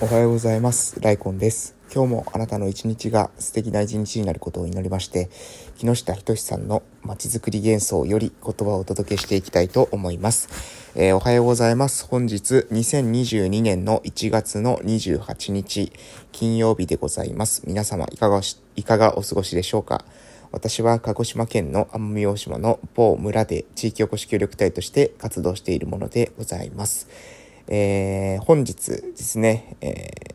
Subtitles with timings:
[0.00, 1.00] おはようございます。
[1.00, 1.74] ライコンです。
[1.92, 5.28] 今日もあなたの一日が素敵な一日になることを祈りまして、
[5.76, 10.48] 木下仁さんのまちづくり幻想より言葉をお届けしていきたいと思います。
[10.94, 12.06] えーおはようございます。
[12.06, 15.92] 本日2022年の1月の28日
[16.30, 17.64] 金曜日でございます。
[17.66, 18.40] 皆様いかが
[18.76, 20.04] いかがお過ごしでしょうか？
[20.52, 27.08] 私は鹿児島県の奄美大島の某村で地域おこし協力隊として活動しているものでございます。
[27.68, 30.28] えー本日ですね、えー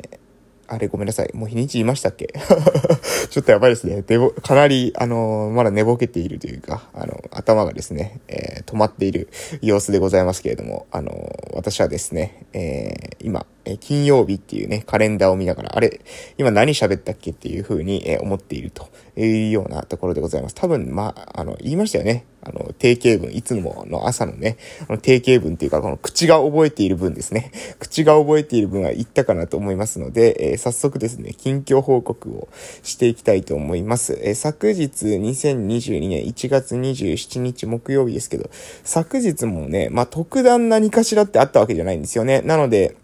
[0.65, 1.29] あれごめんなさい。
[1.35, 2.27] もう日にち言いましたっけ？
[3.29, 4.01] ちょっとやばいですね。
[4.01, 9.27] でぼかなり、あのーまだ寝ぼけているというか、あの、頭がですね、え止まっている
[9.61, 11.11] 様子でございますけれども、あの
[11.53, 16.01] 私はですね、え今、え金曜日っていうね、カレンダーを見ながら、あれ、
[16.37, 20.55] 今何喋ったっけっていう風に、え思っているというようなところでございます。
[20.55, 22.25] 多分、まあ、あの、言いましたよね。
[22.45, 24.57] あの、定型文、いつもの朝のね、
[24.89, 27.51] あの定型文っていうか、この口が覚えている文ですね。
[27.79, 32.47] 口が覚えている文は言ったかなと思いますので、えー早速ですね、近況報告を
[32.83, 34.19] していきたいと思います。
[34.21, 38.49] えー昨日、2022年1月27日木曜日ですけど、
[38.83, 42.41] 昨日もね、まあ、特段何かしらってあったわけじゃないんですよね。
[42.41, 42.95] なので、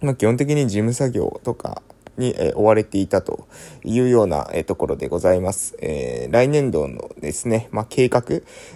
[0.00, 1.82] まあ、基本的に事務作業とか
[2.18, 3.46] に、え追われていたと
[3.84, 5.76] いうような、えところでございます。
[5.80, 8.22] えー来年度のですね、まあ、計画、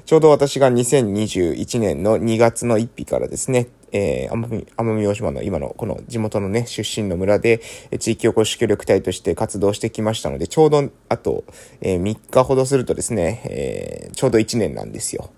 [0.05, 7.61] ちょうど私が2021年の2月の1日からですね、えー、奄美、奄美大島の今のこの地元のね、出身の村で、
[7.91, 11.45] え地域おこし協力隊として活動してきましたので、ちょうどあと、
[11.81, 15.31] えー3日ほどするとですね、えーちょうど1年なんですよ。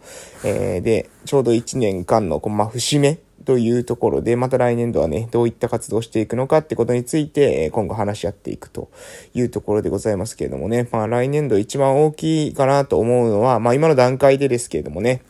[0.44, 8.90] えーで、ちょうど1年間の、こうまあ、節目というところで、また来年度はね、どういった活動をしていくのかってことについて、今後話し合っていくと
[9.34, 15.22] いうところでございますけれどもね、まあ来年度一番大きいかなと思うのは、まあ今の段階でですけれどもね、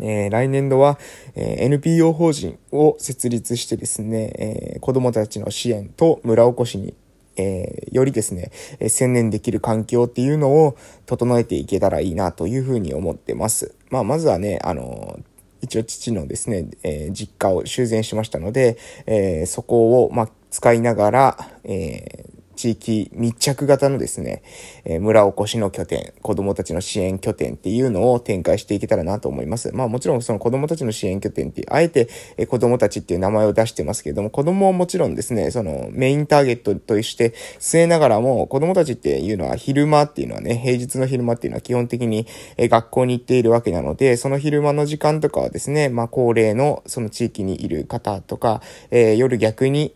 [0.00, 0.98] えー来年度は、
[1.34, 6.94] えー NPO 法人を設立してですね、えー子供たちの支援と村おこしに
[7.36, 10.76] えーよりですね、えー専念できる環境っていうのを
[11.06, 13.74] 整えていけたらいいなというふうに思ってます。
[13.90, 22.27] まあ、まずはね、あのー一応父のですね、えー実家を修繕しましたので、えーそこを、まあ、使いながら、え
[22.58, 24.42] 地域密着型のですね、
[24.84, 29.70] えー村おこしの拠点、子供たちの支援拠点っていうのを展開していけたらなと思います。
[29.72, 42.26] まあもちろんその子供たちの支援拠点って、あえて、えー子供たちっていう名前を出してますけれども、子供はもちろんですね、そのメインターゲットとして据えながらも、子供たちっていうのは昼間っていうのはね、平日の昼間っていうのは基本的に
[42.56, 49.94] えー学校に行っているわけなので、その昼間の時間とかはですね、まあ高齢のその地域にいる方とか、えー夜逆に、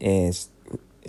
[0.00, 0.51] えー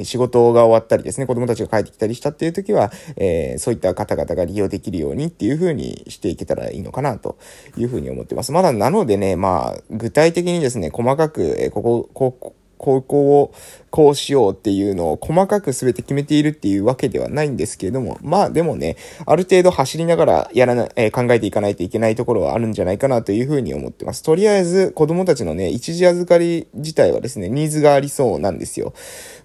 [0.01, 7.37] 仕事が終わったりですね、子供たちが帰ってきたりしたっていう時は、えーそういった方々が利用できるようにっていう風にしていけたらいいのかなと
[7.77, 8.51] いう風に思ってます。
[8.51, 13.53] まだなのでね、まあ、具体的にですね、細かく、えーここ、ここ、高校を
[13.93, 24.23] こうしようっていうのを細かく全て決めているっていうわけではないんですけれども、まあでもね、ある程度走りながらやらな、えー考えていかないといけないところはあるんじゃないかなというふうに思ってます。
[24.23, 28.95] とりあえず子供たちのね、一時預かり自体はですね、ニーズがありそうなんですよ。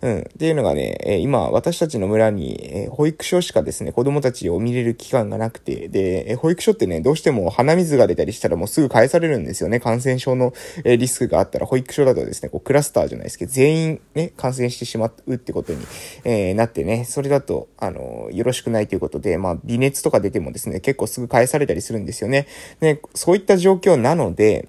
[0.00, 0.18] うん。
[0.20, 9.78] っていうのがね、えー今私たちの村に、えー保育所しかですね、子供たちを見れる期間がなくて、で、え保育所ってね、どうしても鼻水が出たりしたらもうすぐ返されるんですよね。
[9.78, 10.54] 感染症の、
[10.84, 15.84] えリスクがあったら保育所だとですね、こうクラスターじゃないですけど、全員ね、感染してしまうってことに、
[16.24, 22.46] えーなってね、それだと、あの、よろしくないということで、まあ、微熱とか出てもですね、結構すぐ返されたりするんですよね。
[22.80, 24.68] ね、そういった状況なので、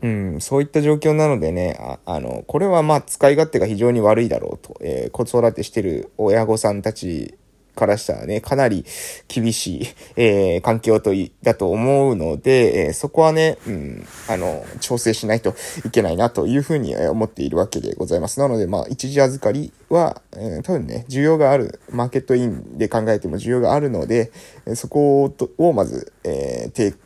[0.00, 7.34] うん、そういった状況なのでね、ああの、これはまあ使い勝手が非常に悪いだろうと、えー子育てしてる親御さんたち
[7.74, 8.84] からしたらね、かなり
[9.28, 18.38] 厳しい、えー環境とい、だと思うので、えーそこはね、うん、あの、調整しないといけないなというふうに思っているわけでございます。
[18.40, 24.30] なので、まあ、一時預かりは、えー多分ね、需要がある、マーケットインで考えても需要があるので、
[24.74, 26.96] そこをとをまず、えー、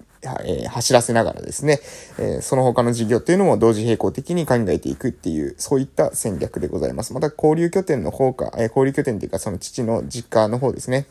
[0.45, 1.81] え走らせながらですね、
[2.19, 7.13] えその他の事業っていうのも同時並行的に考えていくっていう、そういった戦略でございます。
[7.13, 11.07] また交流拠点の方か、え交流拠点っていうかその父の実家の方ですね。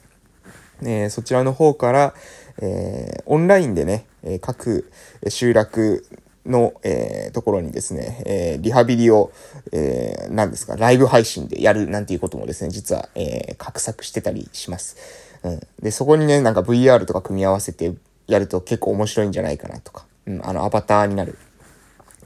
[0.84, 2.14] えそちらの方から、
[2.62, 4.90] えオンラインでね、えー各
[5.28, 6.06] 集落
[6.46, 9.32] の、えーところにですね、えーリハビリを、
[9.72, 14.98] えー何ですか、ライブ配信でやるなんていうこともですね、実は、えー画策してたりします。
[15.44, 15.60] うん。
[15.82, 17.94] で、そこにね、なんか VR とか組み合わせて
[18.28, 21.38] やると結構面白いんじゃないかなとか、うん、あの、アバターになる。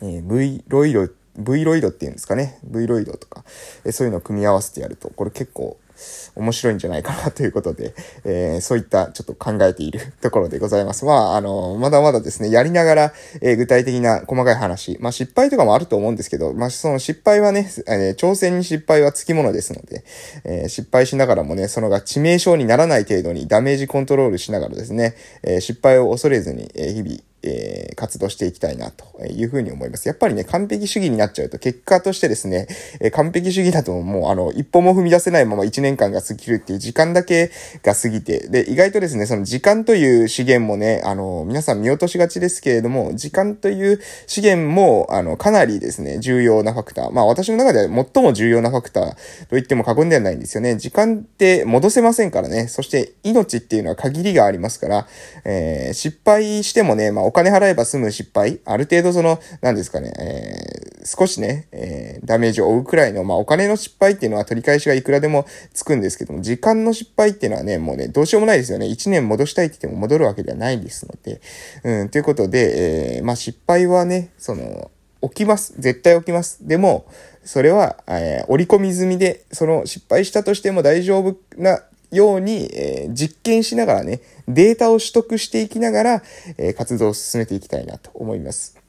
[0.01, 1.07] えー V ロイド、
[1.37, 2.59] V ロイドっていうんですかね。
[2.63, 3.43] V ロイドとか、
[3.85, 5.77] えーそういうのを組み合わせてやると、これ結構、
[6.35, 7.93] 面白いんじゃないかなということで、
[8.23, 11.05] えー、そういったちょっと考えているところでございます。
[11.05, 20.03] まあ、あの、まだまだですね、やりながら、えー、具体的な細かい話、まあ失敗とかもあると思うんですけど、まあその失敗はね、えー、挑戦に失敗はつきものですので、
[20.43, 30.07] えー、失敗しながらもね、そのが致命傷にならない程度にダメージコントロールしながらですね、えー、失敗を恐れずに、えー、日々、えー、活動していきたいなというふうに思います。
[30.07, 32.67] やっぱりね、完璧主義になっちゃうと、結果としてですね、
[32.99, 37.51] えー、完璧主義だともう、あの、一歩も踏み出せないまま1年間が過ぎるっていう時間だけ
[37.83, 47.11] が過ぎて、で、意外とですね、その時間という資源もね、あの、皆さん見落としがちですけれども、時間という資源も、あの、かなりですね、重要なファクター。
[47.11, 49.15] まあ、私の中では最も重要なファクターと
[49.51, 50.75] 言っても過言ではないんですよね。
[50.75, 52.67] 時間って戻せませんからね。
[52.67, 55.07] そして、命っていうのは限りがありますから、
[55.45, 68.87] えー、失敗してもね、まあ、お金払えば済む失敗、ある程度その、何ですかね、えー、少しね、えー、ダメージを負うくらいの、まあ、お金の失敗っていうのは取り返しがいくらでもつくんですけども、時間の失敗っていうのはね、もうね、どうしようもないですよね。
[68.87, 71.39] 1年戻したいって言っても戻るわけではないですので、
[71.83, 74.89] うん、ということで、えー、まあ、失敗はね、その、
[75.21, 75.75] 起きます。
[75.77, 76.67] 絶対起きます。
[76.67, 77.05] でも、
[77.43, 86.23] それは、えー、折り込み済みで、その失敗したとしても大丈夫なように、えー、実験しながらね、データを取得していきながら、
[86.57, 88.79] えー、活動を進めていきたいなと思います。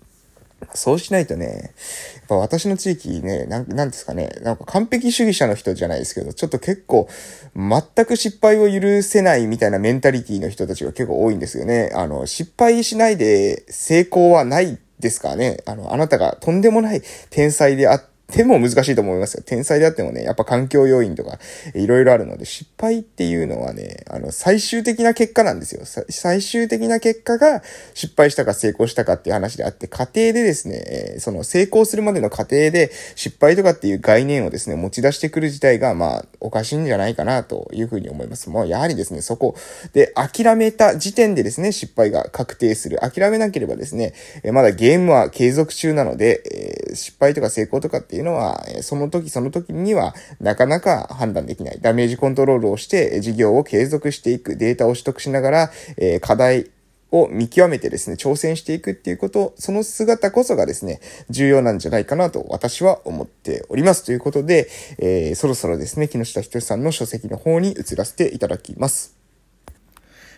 [0.74, 1.72] そうしないとね、
[2.16, 7.08] やっぱ私の地域ね、なん、なんですかね、なんか完璧主義者の人じゃないですけど、ちょっと結構、
[7.56, 11.90] 全く失敗を許せないみたいなメンタリティの人たちが結構多いんですよね。
[11.94, 15.62] あの、失敗しないで成功はないですかね。
[15.66, 19.42] あの、あなたがとんでもない天才であって、でも難しいと思いますよ。
[19.44, 21.38] 天才であってもね、やっぱ環境要因とか、
[21.74, 25.82] いろいろあるので、失敗っていうのはね、あの、最終的な結果なんですよ。
[26.08, 27.62] 最終的な結果が
[27.94, 38.50] 失敗したか成功したかっていう話であって、過程でですね、その成功するまでの過程で失敗とかっていう概念をですね、持ち出してくる自体が、まあ、おかしいんじゃないかなというふうに思います。
[38.50, 39.54] もう、やはりですね、そこ
[39.92, 42.98] で諦めた時点でですね、失敗が確定する。
[42.98, 44.14] 諦めなければですね、
[44.52, 51.78] まだゲームは継続中なので、失敗とか成功とかっていういうのは、その時その時にはなかなか判断できない。
[51.80, 54.56] ダメージコントロールをして事業を継続していく。
[54.56, 56.70] データを取得しながら、え課題
[57.12, 64.04] を見極めてですね、挑戦していくっていうこと、その姿こそがですね、重要なんじゃないかなと私は思っております。
[64.04, 64.68] ということで、
[64.98, 69.16] えー、そろそろですね、木下仁さんの書籍の方に移らせていただきます。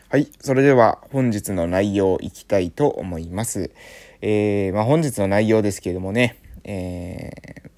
[0.09, 0.29] はい。
[0.41, 3.71] それでは本日の内容いきたいと思います。
[4.21, 7.71] えー、まあ本日の内容ですけれどもね、えー、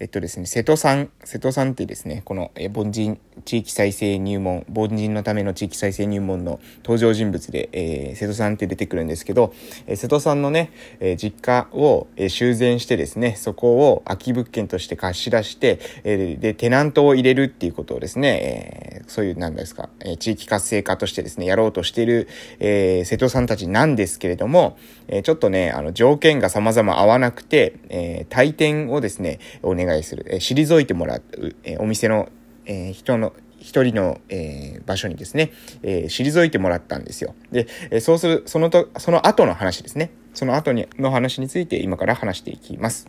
[0.00, 9.52] えっとですね、瀬戸さん、瀬戸さんってですね、この、え凡人地域再生入門、凡人のための地域再生入門の登場人物で、えー、瀬戸さんって出てくるんですけど、
[9.86, 22.26] えー、瀬戸さんのね、えー、実家を、えー、修繕してですね、そこを空き物件として貸し出して、えー、で、テナントを入れるっていうことをですね、えー、そういう、なんですか、えー、地域活性化としてですね、やろうとしている、
[22.58, 31.22] えー、瀬戸さんたちなんですけれども、えー、ちょっとね、あの、条件が様々合わなくて、えー、退店をですね、お願いいする、え、退いてもらう、
[31.64, 32.28] え、お店の、
[32.66, 35.52] え、人の、一人の、えー、場所にですね、
[35.82, 37.34] えー、退いてもらったんですよ。
[37.52, 40.10] で、えー、そうする、そのと、その後の話ですね。
[40.34, 43.08] その後にの話について今から話していきます。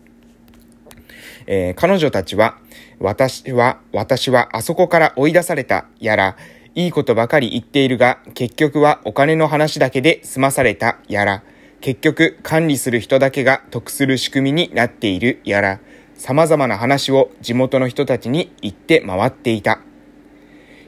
[1.47, 2.57] えー、彼女たちは、
[2.99, 6.35] 私は、私はあそこから追い出された、やら、
[6.75, 11.43] いいことばかり言っているが、結局はお金の話だけで済まされた、やら、
[11.81, 15.79] 結局管理する人だけが得する仕組みになっている、やら、
[16.21, 19.79] 様々な話を地元の人たちに言って回っていた。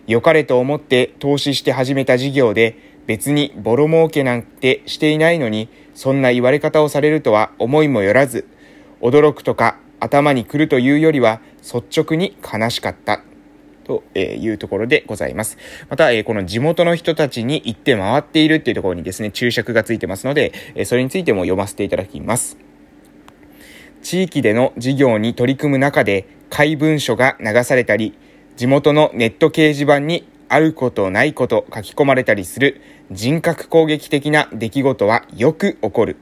[0.06, 2.78] 良かれと思って投資して始めた事業で
[3.08, 8.48] 別にボロ儲けなんてしていないのにそんな言われ方をされるとは思いもよらず
[9.02, 13.24] 驚くとか頭に来るというよりは率直に悲しかった
[13.86, 15.58] というところでございます。
[15.90, 20.54] また、この地元の人たちに行って回っているっていうところにですね、注釈がついてますので、
[20.86, 22.58] それについても読ませていただきます。
[24.04, 28.16] 地域での事業に取り組む中で、怪文書が流されたり、
[28.58, 36.18] 地元のネット掲示板にあることないこと書き込まれたりする人格攻撃的な出来事はよく起こる。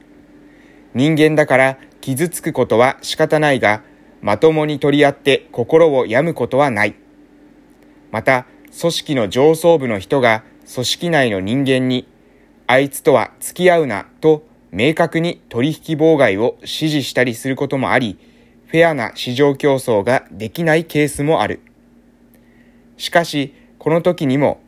[0.94, 3.82] 人間だから傷つくことは仕方ないが、
[4.22, 6.94] まともに取り合って心を病むことはない。
[8.10, 8.46] また、
[8.80, 12.06] 組織の上層部の人が組織内の人間に、
[12.66, 18.18] あいつとは付き合うなと明確に取引妨害を指示したりすることもあり、
[18.66, 21.60] フェアな市場競争ができないケースもある。
[22.96, 24.60] しかし、この時にも、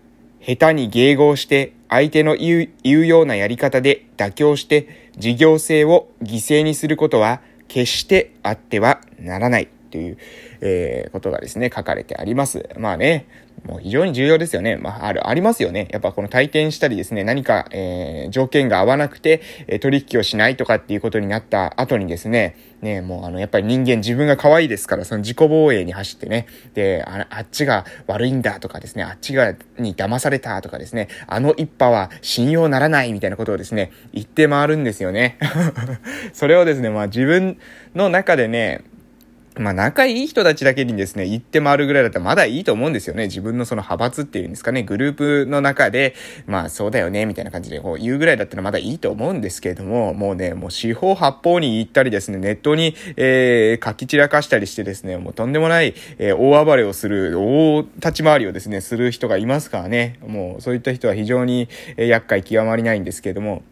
[0.46, 10.18] 下手に迎合して相手の言う言うようなやり方で妥協して事業性を犠牲にすることは決してあってはならないという、
[10.60, 12.68] えー、ことがですね、書かれてあります。
[12.76, 13.28] まあね、
[13.64, 14.76] もう非常に重要ですよね。
[14.76, 15.86] まあ、ある、ありますよね。
[15.92, 35.38] やっぱこの体験したりですね、何か、えー、条件が合わなくて、えー、取引をしないとかっていうことになった後にですね、ね、もうあの、やっぱり人間自分が可愛いですから、その自己防衛に走ってね、で、ああっちが悪いんだとかですね、あっちが、に騙されたとかですね、あの一派は信用ならないみたいなことをですね、言って回るんですよね。
[36.34, 37.58] それをですね、まあ自分
[37.94, 38.82] の中でね、
[39.56, 43.24] まあ仲いい人たちだけにですね、言って回るぐらいだったらまだいいと思うんですよね。
[43.26, 46.14] 自分のその派閥っていうんですかね、グループの中で、
[46.46, 63.62] まあそうだよね、みたいな感じでこう言うぐらいだったらまだいいと思うんですけれども、もうね、もう四方八方に行ったりですね、ネットに、えー、書き散らかしたりしてですね、もうとんでもない、えー、大暴れをする、大立ち回りをですね、する人がいますからね、もうそういった人は非常に、えー、厄介極まりないんですけれども、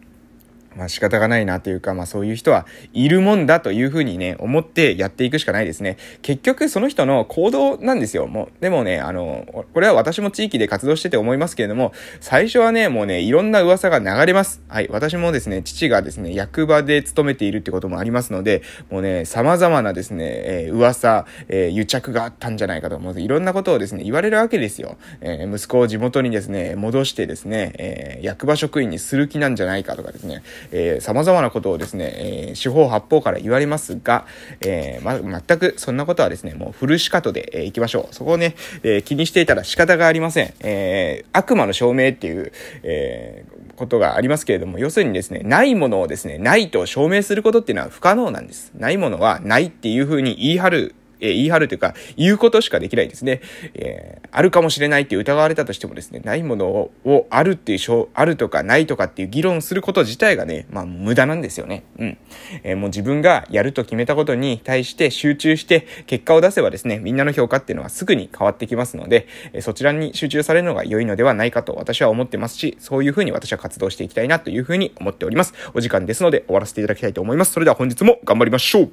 [0.76, 5.96] まあ仕方がないなというか、まあそういう人はいるもんだというふうにね、思ってやっていくしかないですね。
[6.22, 8.26] 結局その人の行動なんですよ。
[8.26, 14.62] もう、でもね、あの、これは私も地域で活動してて思いますけれども、最初はね、もうね、いろんな噂が流れます。
[14.68, 14.88] はい。
[14.90, 23.20] 私もですね、父がですね、役場で勤めているってこともありますので、もうね、様々なですね、えー、噂、えー、癒着があったんじゃないかと思う。
[23.20, 24.96] いろんなことをですね、言われるわけですよ。
[25.20, 34.26] えー、息子を地元にですね、戻してですね、えー、役場職員にする気なんじゃないかとかですね、えー、様々なことをですね、えー、四方八方から言われますが、
[34.60, 38.14] えー、ま、全くそんなことはですね、もうフルシカトで、えー、行きましょう。
[38.14, 40.54] そこをね、えー、気にしていたら仕方がありません。
[40.60, 42.52] えー、悪魔の証明っていう、
[42.82, 48.72] えー、ことがありますけれども、要するにですね、ないものをですね、ないと証明することっていうのは不可能なんです。
[48.76, 53.40] ないものはないっていうふうに言い張るえー、言い張るというか、言うことしかできないですね。
[53.74, 61.84] えー、あるかもしれないって疑われたとしてもですね、ないものを、あるっていう、あるとかないとかっていう議論すること自体がね、まあ無駄なんですよね。
[61.98, 62.18] うん。
[62.64, 75.54] えー、もう自分がやると決めたことに対して集中して結果を出せばですね、みんなの評価っていうのはすぐに変わってきますので、えそちらに集中されるのが良いのではないかと私は思ってますし、そういうふうに私は活動していきたいなというふうに思っております。
[75.74, 77.52] お時間ですので終わらせていただきたいと思います。
[77.52, 78.90] それでは本日も頑張りましょう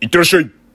[0.00, 0.65] いってらっしゃい